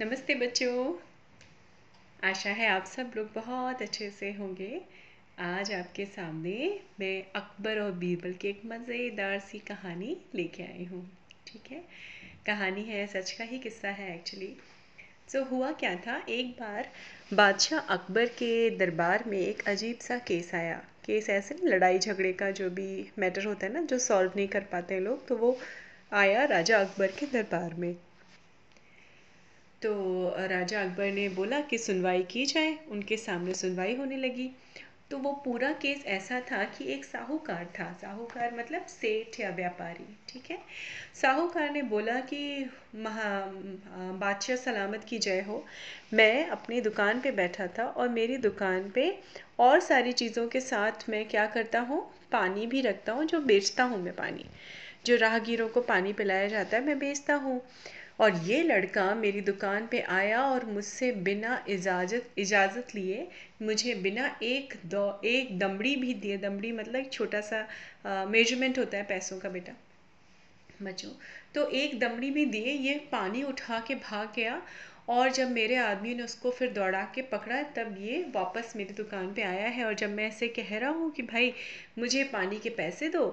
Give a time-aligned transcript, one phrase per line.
[0.00, 0.92] नमस्ते बच्चों।
[2.28, 4.80] आशा है आप सब लोग बहुत अच्छे से होंगे।
[5.38, 11.02] आज आपके सामने मैं अकबर और बीरबल की एक मज़ेदार सी कहानी लेके आई हूँ
[11.46, 11.82] ठीक है?
[12.46, 14.54] कहानी है सच का ही किस्सा है एक्चुअली
[15.32, 16.20] सो so, हुआ क्या था?
[16.28, 16.88] एक बार
[17.34, 20.76] बादशाह अकबर के दरबार में एक अजीब सा केस आया।
[21.06, 24.64] केस ऐसे लड़ाई झगड़े का जो भी मैटर होता है ना जो सॉल्व नहीं कर
[24.72, 25.58] पाते हैं लोग तो वो
[26.14, 27.94] आया राजा अकबर के दरबार में।
[29.82, 29.92] तो
[30.38, 34.50] राजा अकबर ने बोला कि सुनवाई की जाए, उनके सामने सुनवाई होने लगी।
[35.10, 40.16] तो वो पूरा केस ऐसा था कि एक साहूकार था। साहूकार मतलब सेठ या व्यापारी,
[40.28, 40.58] ठीक है?
[41.22, 43.44] साहूकार ने बोला कि, महा
[44.12, 45.64] बादशाह सलामत की जय हो।
[46.12, 49.18] मैं अपनी दुकान पे बैठा था और मेरी दुकान पे
[49.58, 52.10] और सारी चीज़ों के साथ मैं क्या करता हूँ?
[52.32, 54.44] पानी भी रखता हूँ, जो बेचता हूँ मैं पानी।
[55.06, 57.62] जो राहगीरों को पानी पिलाया जाता है, मैं बेचता हूँ।
[58.18, 63.26] और ये लड़का मेरी दुकान पे आया और मुझसे बिना इजाज़त इजाज़त लिए
[63.62, 67.66] मुझे बिना एक दो, एक दमड़ी भी दिए। दमड़ी मतलब एक छोटा सा
[68.26, 69.72] मेज़रमेंट होता है पैसों का बेटा।
[70.82, 71.10] बच्चों
[71.54, 74.60] तो एक दमड़ी भी दिए, ये पानी उठा के भाग गया
[75.08, 79.32] और जब मेरे आदमी ने उसको फिर दौड़ा के पकड़ा, तब ये वापस मेरी दुकान
[79.34, 81.52] पे आया है। और जब मैं ऐसे कह रहा हूँ कि, भाई,
[81.98, 83.28] मुझे पानी के पैसे दो।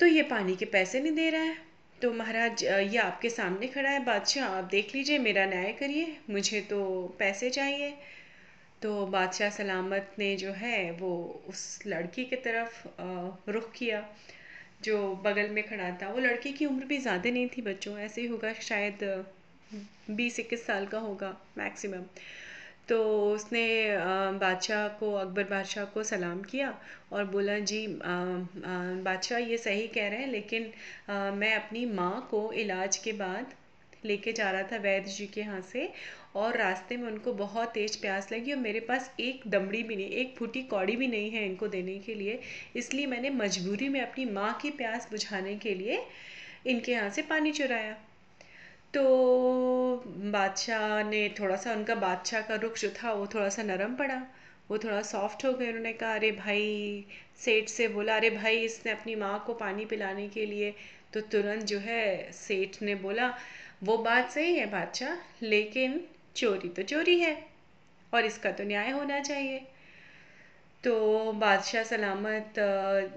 [0.00, 1.67] तो ये पानी के पैसे नहीं दे रहा है।
[2.02, 6.60] तो महाराज ये आपके सामने खड़ा है बादशाह। आप देख लीजिए, मेरा न्याय करिए, मुझे
[6.60, 6.80] तो
[7.18, 7.94] पैसे चाहिए।
[8.82, 11.10] तो बादशाह सलामत ने जो है, वो
[11.48, 14.04] उस लड़की की तरफ़ रुख किया,
[14.82, 18.20] जो बगल में खड़ा था। वो लड़की की उम्र भी ज़्यादा नहीं थी, बच्चों, ऐसे
[18.20, 19.24] ही होगा, शायद,
[20.10, 22.04] बीस इक्कीस साल का होगा, मैक्सिमम।
[22.88, 22.98] तो
[23.32, 23.66] उसने
[24.38, 26.74] बादशाह को अकबर बादशाह को सलाम किया
[27.12, 30.70] और बोला जी बादशाह ये सही कह रहे हैं लेकिन
[31.10, 33.54] आ, मैं अपनी माँ को इलाज के बाद
[34.04, 35.88] लेके जा रहा था वैद्य जी के यहाँ से
[36.36, 40.10] और रास्ते में उनको बहुत तेज़ प्यास लगी और मेरे पास एक दमड़ी भी नहीं
[40.22, 42.38] एक फूटी कौड़ी भी नहीं है इनको देने के लिए।
[42.76, 46.02] इसलिए मैंने मजबूरी में अपनी माँ की प्यास बुझाने के लिए
[46.66, 47.96] इनके यहाँ से पानी चुराया।
[48.94, 49.02] तो
[50.06, 54.22] बादशाह ने थोड़ा सा उनका बादशाह का रुख जो था, वो थोड़ा सा नरम पड़ा।
[54.70, 57.04] वो थोड़ा सॉफ्ट हो गए। उन्होंने कहा, अरे भाई,
[57.36, 60.74] सेठ से बोला, अरे भाई, इसने अपनी माँ को पानी पिलाने के लिए
[61.12, 63.34] तो तुरंत जो है सेठ ने बोला,
[63.82, 66.00] वो बात सही है बादशाह, लेकिन
[66.36, 67.34] चोरी तो चोरी है
[68.12, 69.66] और इसका तो न्याय होना चाहिए।
[70.84, 72.54] तो बादशाह सलामत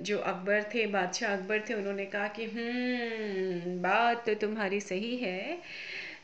[0.02, 5.58] जो अकबर थे, बादशाह अकबर थे, उन्होंने कहा कि हम्म बात तो तुम्हारी सही है।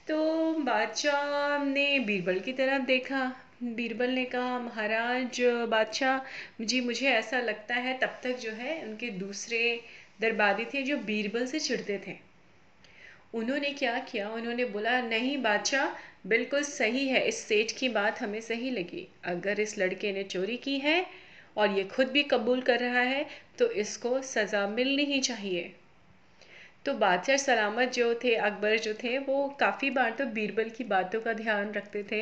[0.08, 0.18] तो
[0.54, 6.20] बादशाह ने बीरबल की तरफ़ देखा। बीरबल ने कहा, महाराज, बादशाह,
[6.64, 9.82] जी, मुझे ऐसा लगता है, तब तक जो है, उनके दूसरे
[10.22, 12.16] दरबारी थे, जो बीरबल से चिढ़ते थे।
[13.34, 14.30] उन्होंने क्या किया?
[14.30, 15.88] उन्होंने बोला, नहीं, बादशाह,
[16.28, 20.58] बिल्कुल सही है, इस सेठ की बात हमें सही लगी। अगर इस लड़के ने चोरी
[20.58, 21.27] की है
[21.58, 23.26] और ये खुद भी कबूल कर रहा है
[23.60, 25.74] तो इसको सज़ा मिलनी ही चाहिए।
[26.86, 31.22] तो बादशाह सलामत जो थे, अकबर जो थे, वो काफ़ी बार तो बीरबल की बातों
[31.22, 32.22] का ध्यान रखते थे,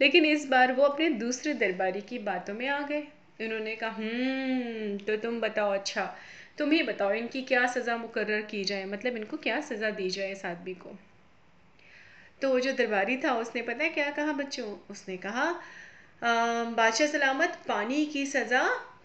[0.00, 3.02] लेकिन इस बार वो अपने दूसरे दरबारी की बातों में आ गए।
[3.40, 6.04] उन्होंने कहा हम्म तो तुम बताओ अच्छा
[6.58, 10.32] तुम ही बताओ इनकी क्या सज़ा मुकर्र की जाए मतलब इनको क्या सज़ा दी जाए
[10.32, 10.96] इस आदमी को?
[12.42, 14.66] तो वो जो दरबारी था, उसने पता है क्या कहा बच्चों?
[14.90, 15.48] उसने कहा
[16.22, 18.62] बादशाह सलामत पानी की सज़ा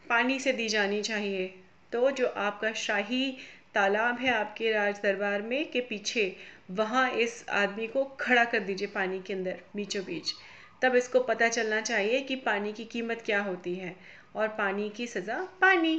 [0.10, 1.48] पानी से दी जानी चाहिए।
[1.92, 3.32] तो जो आपका शाही
[3.74, 6.36] तालाब है आपके राज दरबार में के पीछे,
[6.72, 10.34] वहाँ इस आदमी को खड़ा कर दीजिए पानी के अंदर, बीचों बीच।
[10.82, 13.96] तब इसको पता चलना चाहिए कि पानी की कीमत क्या होती है।
[14.36, 15.96] और पानी की सज़ा पानी।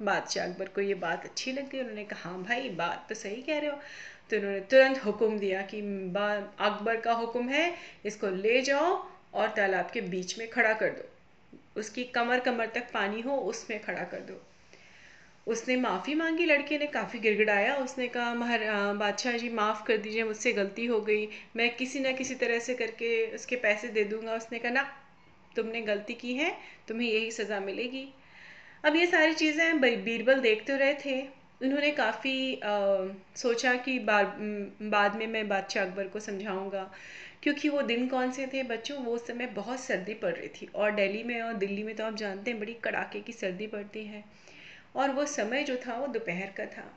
[0.00, 3.58] बादशाह अकबर को ये बात अच्छी लगी उन्होंने कहा हाँ भाई, बात तो सही कह
[3.58, 3.76] रहे हो।
[4.30, 5.80] तो उन्होंने तुरंत हुक्म दिया कि
[6.60, 7.74] अकबर का हुक्म है,
[8.06, 8.96] इसको ले जाओ
[9.34, 11.08] और तालाब के बीच में खड़ा कर दो।
[11.76, 14.40] उसकी कमर कमर तक पानी हो, उसमें खड़ा कर दो।
[15.46, 18.60] उसने माफ़ी मांगी, लड़के ने काफ़ी गिड़गिड़ाया। उसने कहा, महार
[18.94, 22.74] बादशाह जी, माफ़ कर दीजिए, मुझसे गलती हो गई। मैं किसी ना किसी तरह से
[22.74, 24.82] करके उसके पैसे दे दूँगा। उसने कहा, ना,
[25.56, 26.52] तुमने गलती की है,
[26.88, 28.08] तुम्हें यही सज़ा मिलेगी।
[28.84, 31.20] अब ये सारी चीज़ें बीरबल देखते रहे थे।
[31.62, 32.60] उन्होंने काफ़ी
[33.36, 36.90] सोचा कि बाद में मैं बादशाह अकबर को समझाऊँगा।
[37.42, 38.98] क्योंकि वो दिन कौन से थे बच्चों?
[38.98, 42.16] वो समय बहुत सर्दी पड़ रही थी। और दिल्ली में और दिल्ली में तो आप
[42.16, 44.24] जानते हैं, बड़ी कड़ाके की सर्दी पड़ती है।
[44.96, 46.90] और वो समय जो था, वो दोपहर का था।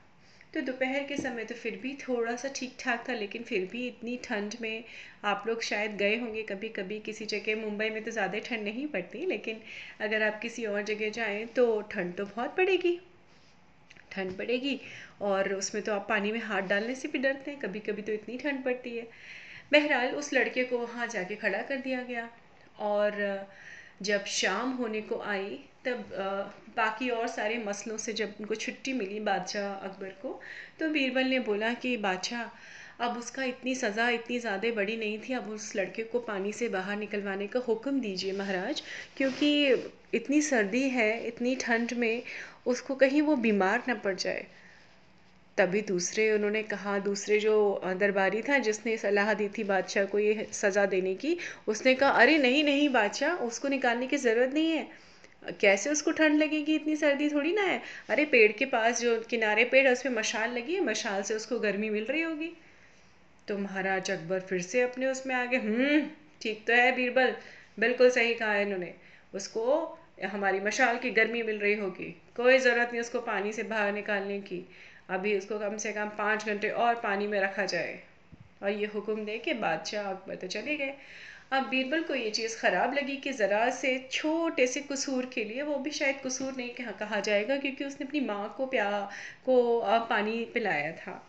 [0.54, 3.86] तो दोपहर के समय तो फिर भी थोड़ा सा ठीक ठाक था, लेकिन फिर भी
[3.88, 4.84] इतनी ठंड में
[5.24, 8.88] आप लोग शायद गए होंगे कभी कभी किसी जगह मुंबई में तो ज़्यादा ठंड नहीं
[8.88, 9.62] पड़ती, लेकिन
[10.02, 13.00] अगर आप किसी और जगह जाएँ तो ठंड तो बहुत पड़ेगी।
[14.12, 14.80] ठंड पड़ेगी।
[15.22, 18.12] और उसमें तो आप पानी में हाथ डालने से भी डरते हैं कभी कभी तो
[18.12, 19.08] इतनी ठंड पड़ती है।
[19.72, 22.30] बहरहाल उस लड़के को वहाँ जाके खड़ा कर दिया गया
[22.82, 23.48] और
[24.02, 26.06] जब शाम होने को आई, तब
[26.78, 30.40] बाकी और सारे मसलों से जब उनको छुट्टी मिली बादशाह अकबर को
[30.80, 32.50] तो बीरबल ने बोला कि, बादशाह,
[33.06, 36.70] अब उसका इतनी सज़ा इतनी ज़्यादा बड़ी नहीं थी, अब उस लड़के को पानी से
[36.70, 38.82] बाहर निकलवाने का हुक्म दीजिए महाराज,
[39.18, 39.52] क्योंकि
[40.14, 42.24] इतनी सर्दी है, इतनी ठंड में,
[42.66, 44.46] उसको कहीं वो बीमार ना पड़ जाए।
[45.58, 50.48] तभी दूसरे उन्होंने कहा, दूसरे जो दरबारी था जिसने सलाह दी थी बादशाह को ये
[50.52, 51.38] सज़ा देने की,
[51.68, 54.88] उसने कहा, अरे, नहीं नहीं बादशाह, उसको निकालने की ज़रूरत नहीं है।
[55.62, 57.82] कैसे उसको ठंड लगेगी इतनी सर्दी थोड़ी ना है?
[58.10, 61.60] अरे, पेड़ के पास जो किनारे पेड़ है, उसमें मशाल लगी है, मशाल से उसको
[61.60, 62.58] गर्मी मिल रही होगी।
[63.48, 66.08] तो महाराज अकबर फिर से अपने उसमें आ गए। हम्म
[66.42, 67.36] ठीक तो है बीरबल,
[67.80, 68.94] बिल्कुल सही कहा है इन्होंने।
[69.34, 73.94] उसको हमारी मशाल की गर्मी मिल रही होगी। कोई ज़रूरत नहीं उसको पानी से बाहर
[73.94, 74.70] निकालने की।
[75.12, 78.00] अभी उसको कम से कम पाँच घंटे और पानी में रखा जाए।
[78.64, 80.94] और ये हुक्म दे के बादशाह अकबर तो चले गए।
[81.54, 85.62] अब बीरबल को ये चीज़ ख़राब लगी कि ज़रा से छोटे से कसूर के लिए
[85.62, 88.90] वो भी शायद कसूर नहीं कहा, कहा जाएगा क्योंकि उसने अपनी माँ को प्या
[89.46, 91.22] को पानी पिलाया था।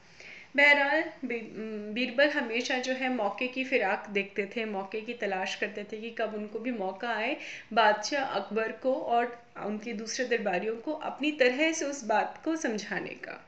[0.57, 6.01] बहरहाल बीरबल हमेशा जो है मौके की फिराक देखते थे मौके की तलाश करते थे
[6.01, 7.37] कि कब उनको भी मौका आए
[7.73, 9.37] बादशाह अकबर को और
[9.67, 13.41] उनके दूसरे दरबारियों को अपनी तरह से उस बात को समझाने का।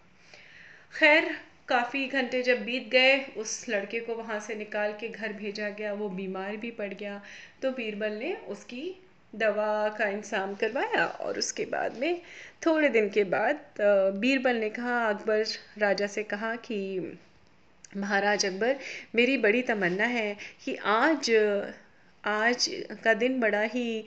[0.95, 1.25] खैर,
[1.69, 5.93] काफ़ी घंटे जब बीत गए, उस लड़के को वहाँ से निकाल के घर भेजा गया,
[5.93, 7.21] वो बीमार भी पड़ गया।
[7.63, 8.85] तो बीरबल ने उसकी
[9.33, 12.21] दवा का इंतज़ाम करवाया और उसके बाद में,
[12.67, 13.61] थोड़े दिन के बाद
[14.21, 15.45] बीरबल ने कहा, अकबर
[15.79, 16.79] राजा से कहा कि,
[17.97, 18.77] महाराज अकबर,
[19.15, 21.31] मेरी बड़ी तमन्ना है कि आज
[22.25, 22.69] आज
[23.05, 24.05] का दिन बड़ा ही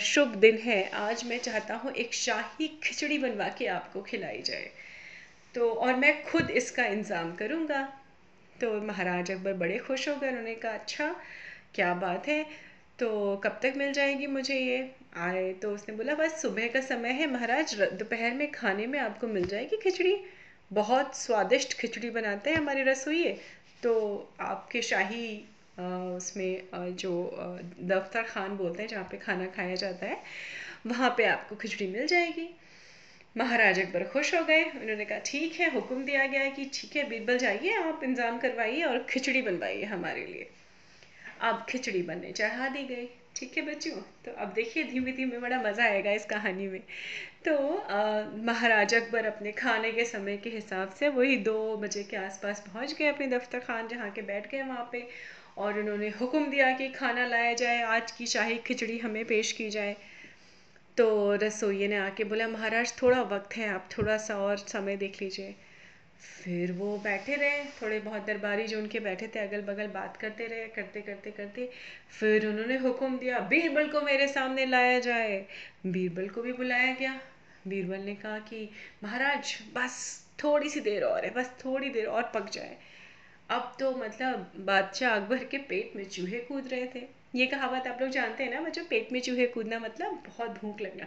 [0.00, 4.70] शुभ दिन है। आज मैं चाहता हूँ एक शाही खिचड़ी बनवा के आपको खिलाई जाए।
[5.54, 7.82] तो और मैं खुद इसका इंतज़ाम करूँगा।
[8.56, 11.14] तो महाराज अकबर बड़े खुश हो गए, उन्होंने कहा अच्छा
[11.74, 12.44] क्या बात है।
[12.98, 14.90] तो कब तक मिल जाएगी मुझे ये?
[15.18, 19.26] आए तो उसने बोला, बस सुबह का समय है महाराज दोपहर में खाने में आपको
[19.28, 20.16] मिल जाएगी खिचड़ी।
[20.70, 23.24] बहुत स्वादिष्ट खिचड़ी बनाते हैं हमारे रसोई
[23.82, 23.92] तो
[24.40, 25.26] आपके शाही
[25.78, 27.12] उसमें जो
[27.82, 30.16] दफ्तर खान बोलते हैं, जहाँ पे खाना खाया जाता है,
[30.86, 32.48] वहाँ पे आपको खिचड़ी मिल जाएगी।
[33.34, 36.96] महाराज अकबर खुश हो गए। उन्होंने कहा, ठीक है, हुक्म दिया गया है कि ठीक
[36.96, 40.48] है, बीरबल जाइए, आप इंतज़ाम करवाइए और खिचड़ी बनवाइए हमारे लिए।
[41.40, 45.60] अब खिचड़ी बनने चढ़ा दी गई। ठीक है बच्चों तो अब देखिए धीमे धीमे बड़ा
[45.62, 46.80] मज़ा आएगा इस कहानी में।
[47.46, 47.52] तो
[48.44, 52.94] महाराज अकबर अपने खाने के समय के हिसाब से वही दो बजे के आसपास पहुँच
[52.94, 55.06] गए अपने दफ्तर खान, जहाँ के बैठ गए वहाँ पे।
[55.58, 59.68] और उन्होंने हुक्म दिया कि खाना लाया जाए, आज की शाही खिचड़ी हमें पेश की
[59.70, 59.96] जाए।
[60.96, 65.22] तो रसोइये ने आके बोला, महाराज, थोड़ा वक्त है, आप थोड़ा सा और समय देख
[65.22, 65.54] लीजिए।
[66.44, 70.46] फिर वो बैठे रहे, थोड़े बहुत दरबारी जो उनके बैठे थे अगल बगल बात करते
[70.46, 71.70] रहे, करते करते करते।
[72.20, 75.46] फिर उन्होंने हुक्म दिया, बीरबल को मेरे सामने लाया जाए।
[75.86, 77.20] बीरबल को भी बुलाया गया।
[77.68, 78.70] बीरबल ने कहा कि,
[79.04, 82.76] महाराज, बस थोड़ी सी देर और है, बस थोड़ी देर और पक जाए।
[83.50, 87.98] अब तो मतलब बादशाह अकबर के पेट में चूहे कूद रहे थे। ये कहावत आप
[88.00, 91.06] लोग जानते हैं ना, बच्चों, पेट में चूहे कूदना मतलब बहुत भूख लगना।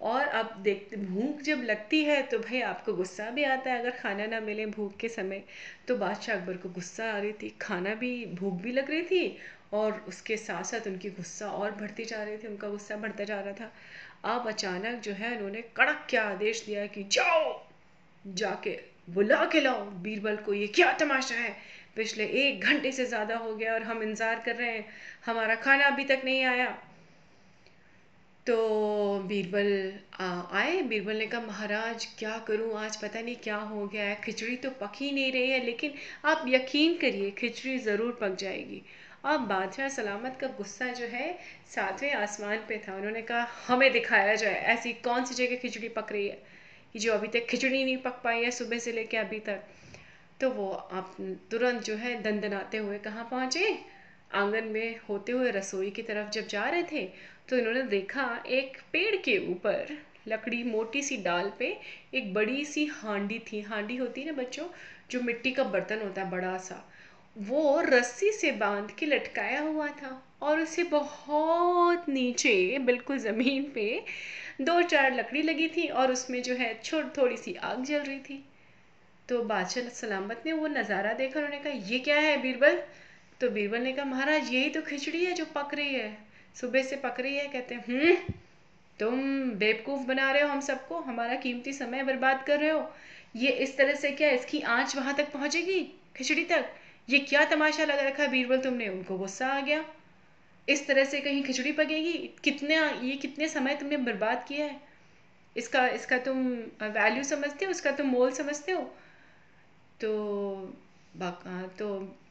[0.00, 3.90] और अब देखते भूख जब लगती है तो भाई आपको गुस्सा भी आता है, अगर
[3.90, 5.42] खाना ना मिले भूख के समय।
[5.88, 9.38] तो बादशाह अकबर को गुस्सा आ रही थी, खाना भी, भूख भी लग रही थी,
[9.72, 13.40] और उसके साथ साथ उनकी गुस्सा और बढ़ती जा रही थी, उनका गुस्सा बढ़ता जा
[13.40, 13.72] रहा था।
[14.34, 17.66] अब अचानक जो है उन्होंने कड़क क्या आदेश दिया कि जाओ,
[18.26, 21.54] जाके बुला के लाओ, बीरबल को, ये क्या तमाशा है?
[21.96, 24.84] पिछले एक घंटे से ज़्यादा हो गया और हम इंतज़ार कर रहे हैं।
[25.26, 26.66] हमारा खाना अभी तक नहीं आया।
[28.46, 28.56] तो
[29.28, 30.82] बीरबल आए?
[30.82, 32.72] बीरबल ने कहा, महाराज, क्या करूँ?
[32.78, 35.94] आज पता नहीं क्या हो गया है। खिचड़ी तो पक ही नहीं रही है, लेकिन
[36.24, 38.82] आप यकीन करिए, खिचड़ी ज़रूर पक जाएगी।
[39.24, 44.34] अब बादशाह सलामत का गुस्सा जो है, सातवें आसमान पे था। उन्होंने कहा, हमें दिखाया
[44.34, 46.38] जाए, ऐसी कौन सी जगह खिचड़ी पक रही है?
[46.96, 49.64] कि जो अभी तक खिचड़ी नहीं पक पाई है सुबह से लेके अभी तक
[50.40, 51.16] तो वो आप
[51.50, 53.78] तुरंत जो है दंदनाते हुए कहाँ पहुँचे?
[54.34, 57.04] आँगन में होते हुए रसोई की तरफ़ जब जा रहे थे
[57.48, 59.96] तो इन्होंने देखा एक पेड़ के ऊपर
[60.28, 61.66] लकड़ी मोटी सी डाल पे
[62.14, 64.66] एक बड़ी सी हांडी थी। हांडी होती है ना बच्चों,
[65.10, 66.82] जो मिट्टी का बर्तन होता है बड़ा सा,
[67.36, 74.04] वो रस्सी से बाँध के लटकाया हुआ था और उसे बहुत नीचे, बिल्कुल ज़मीन पे
[74.58, 78.18] दो चार लकड़ी लगी थी और उसमें जो है छोट थोड़ी सी आग जल रही
[78.18, 78.44] थी।
[79.28, 82.78] तो बादशाह सलामत ने वो नज़ारा देखा उन्होंने कहा, ये क्या है बीरबल?
[83.40, 86.16] तो बीरबल ने कहा, महाराज, यही तो खिचड़ी है जो पक रही है।
[86.60, 88.34] सुबह से पक रही है। कहते हैं हम्म
[88.98, 89.20] तुम
[89.58, 92.90] बेवकूफ़ बना रहे हो हम सबको। हमारा कीमती समय बर्बाद कर रहे हो।
[93.36, 95.80] ये इस तरह से क्या इसकी आँच वहाँ तक पहुँचेगी?
[96.16, 96.66] खिचड़ी तक?
[97.08, 98.88] ये क्या तमाशा लगा रखा बीरबल तुमने?
[98.88, 99.84] उनको गुस्सा आ गया।
[100.68, 102.12] इस तरह से कहीं खिचड़ी पकेगी?
[102.44, 104.80] कितने, ये कितने समय तुमने बर्बाद किया है?
[105.56, 106.46] इसका इसका तुम
[106.82, 107.70] वैल्यू समझते हो?
[107.70, 108.82] उसका तुम मोल समझते हो?
[110.00, 110.12] तो
[111.78, 111.86] तो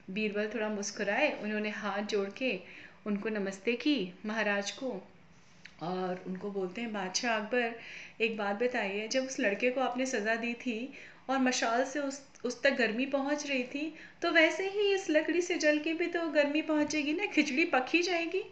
[0.10, 2.60] बीरबल थोड़ा मुस्कुराए। उन्होंने हाथ जोड़ के
[3.08, 4.90] उनको नमस्ते की महाराज को
[5.82, 7.74] और उनको बोलते हैं, बादशाह अकबर,
[8.22, 10.78] एक बात बताइए, जब उस लड़के को आपने सज़ा दी थी
[11.30, 15.42] और मशाल से उस उस तक गर्मी पहुँच रही थी तो वैसे ही इस लकड़ी
[15.42, 18.44] से जल के भी तो गर्मी पहुंचेगी ना, खिचड़ी पक जाएगी।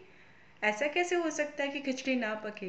[0.64, 2.68] ऐसा कैसे हो सकता है कि खिचड़ी ना पके?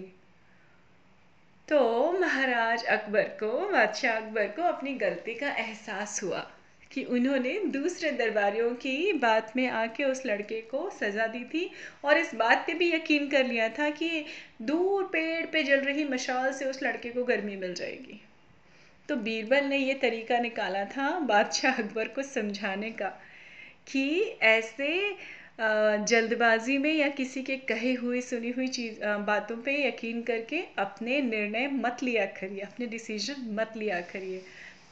[1.68, 6.40] तो महाराज अकबर को, बादशाह अकबर को अपनी गलती का एहसास हुआ
[6.92, 11.70] कि उन्होंने दूसरे दरबारियों की बात में आके उस लड़के को सज़ा दी थी
[12.06, 14.26] और इस बात पे भी यकीन कर लिया था कि
[14.62, 18.22] दूर पेड़ पे जल रही मशाल से उस लड़के को गर्मी मिल जाएगी।
[19.10, 23.10] तो बीरबल ने ये तरीका निकाला था बादशाह अकबर को समझाने का
[23.88, 24.94] कि ऐसे
[25.60, 31.22] जल्दबाजी में या किसी के कहे हुए, सुनी हुई चीज़ बातों पे यकीन करके अपने
[31.22, 34.42] निर्णय मत लिया करिए, अपने डिसीज़न मत लिया करिए।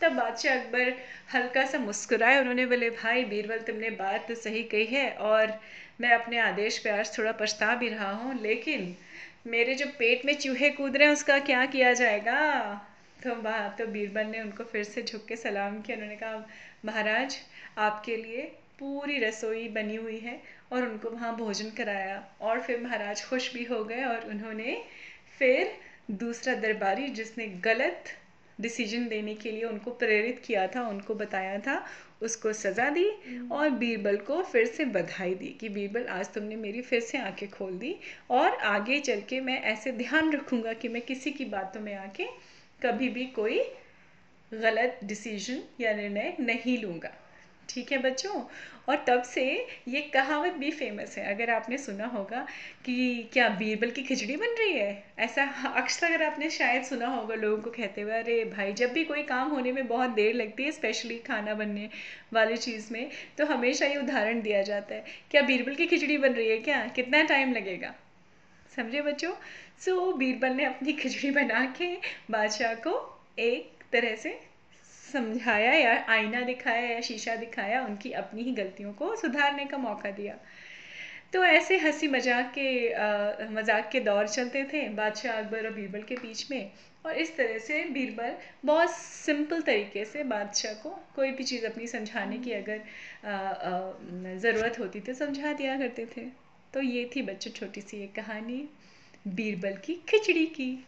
[0.02, 0.94] तब बादशाह अकबर
[1.34, 5.60] हल्का सा मुस्कुराए, उन्होंने बोले, भाई बीरबल, तुमने बात तो सही कही है और
[6.02, 8.96] मैं अपने आदेश पे आज थोड़ा पछता भी रहा हूँ, लेकिन
[9.48, 12.40] मेरे जो पेट में चूहे कूद रहे हैं, उसका क्या किया जाएगा?
[13.24, 16.46] तो वहाँ तो बीरबल ने उनको फिर से झुक के सलाम किया। उन्होंने कहा
[16.86, 17.38] महाराज
[17.78, 18.42] आपके लिए
[18.80, 20.40] पूरी रसोई बनी हुई है।
[20.72, 24.78] और उनको वहाँ भोजन कराया। और फिर महाराज खुश भी हो गए और उन्होंने
[25.40, 25.72] फिर
[26.12, 28.04] दूसरा दरबारी जिसने गलत
[28.62, 31.84] डिसीज़न देने के लिए उनको प्रेरित किया था उनको बताया था
[32.22, 33.08] उसको सज़ा दी
[33.52, 37.50] और बीरबल को फिर से बधाई दी कि बीरबल आज तुमने मेरी फिर से आँखें
[37.50, 37.96] खोल दी
[38.30, 42.28] और आगे चल के मैं ऐसे ध्यान रखूँगा कि मैं किसी की बातों में आके
[42.86, 43.60] कभी भी कोई
[44.54, 47.14] गलत डिसीज़न या निर्णय नहीं लूँगा।
[47.70, 48.44] ठीक है बच्चों?
[48.90, 49.44] और तब से
[49.88, 52.46] ये कहावत भी फ़ेमस है। अगर आपने सुना होगा
[52.86, 55.04] कि क्या बीरबल की खिचड़ी बन रही है?
[55.20, 55.44] ऐसा
[55.76, 59.24] अक्सर अगर आपने शायद सुना होगा लोगों को कहते हुए, अरे भाई, जब भी कोई
[59.24, 61.90] काम होने में बहुत देर लगती है स्पेशली खाना बनने
[62.34, 66.34] वाली चीज़ में तो हमेशा ये उदाहरण दिया जाता है। क्या बीरबल की खिचड़ी बन
[66.34, 66.86] रही है क्या?
[66.88, 67.96] कितना टाइम लगेगा?
[68.76, 69.34] समझे बच्चों?
[69.80, 71.88] सो so, बीरबल ने अपनी खिचड़ी बना के
[72.32, 72.94] बादशाह को
[73.40, 74.38] एक तरह से
[75.04, 80.12] समझाया या आईना दिखाया या शीशा दिखाया उनकी अपनी ही गलतियों को सुधारने का मौका
[80.12, 80.38] दिया।
[81.34, 82.68] तो ऐसे हँसी मज़ाक के
[83.54, 86.72] मज़ाक के दौर चलते थे बादशाह अकबर और बीरबल के बीच में।
[87.06, 91.88] और इस तरह से बीरबल बहुत सिंपल तरीके से बादशाह को कोई भी चीज़ अपनी
[91.88, 96.26] समझाने की अगर ज़रूरत होती तो समझा दिया करते थे।
[96.74, 98.64] तो ये थी बच्चों छोटी सी एक कहानी,
[99.28, 100.86] बीरबल की खिचड़ी की।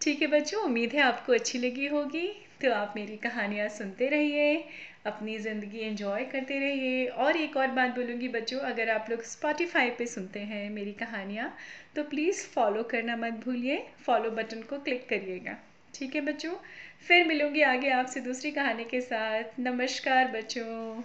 [0.00, 2.26] ठीक है बच्चों, उम्मीद है आपको अच्छी लगी होगी।
[2.62, 4.54] तो आप मेरी कहानियाँ सुनते रहिए,
[5.06, 9.90] अपनी ज़िंदगी एंजॉय करते रहिए। और एक और बात बोलूँगी बच्चों, अगर आप लोग स्पॉटिफाई
[9.90, 11.52] पे सुनते हैं मेरी कहानियाँ
[11.96, 15.58] तो प्लीज़ फॉलो करना मत भूलिए। फॉलो बटन को क्लिक करिएगा।
[15.94, 16.54] ठीक है बच्चों,
[17.08, 21.02] फिर मिलूँगी आगे आपसे दूसरी कहानी के साथ। नमस्कार बच्चों।